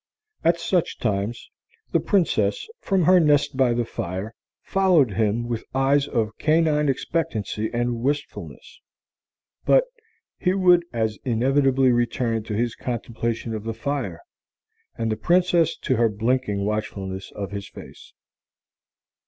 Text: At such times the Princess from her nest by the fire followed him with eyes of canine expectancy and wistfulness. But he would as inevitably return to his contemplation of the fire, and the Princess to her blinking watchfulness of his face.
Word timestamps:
At 0.43 0.59
such 0.59 0.97
times 0.97 1.47
the 1.91 1.99
Princess 1.99 2.67
from 2.79 3.03
her 3.03 3.19
nest 3.19 3.55
by 3.55 3.71
the 3.75 3.85
fire 3.85 4.33
followed 4.63 5.11
him 5.11 5.47
with 5.47 5.63
eyes 5.75 6.07
of 6.07 6.35
canine 6.39 6.89
expectancy 6.89 7.69
and 7.71 7.99
wistfulness. 8.01 8.81
But 9.63 9.83
he 10.39 10.55
would 10.55 10.83
as 10.91 11.19
inevitably 11.23 11.91
return 11.91 12.41
to 12.45 12.55
his 12.55 12.73
contemplation 12.75 13.53
of 13.53 13.63
the 13.63 13.75
fire, 13.75 14.19
and 14.97 15.11
the 15.11 15.17
Princess 15.17 15.77
to 15.77 15.97
her 15.97 16.09
blinking 16.09 16.65
watchfulness 16.65 17.31
of 17.35 17.51
his 17.51 17.69
face. 17.69 18.11